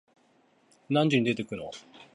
[0.89, 1.69] 何時に出てくの？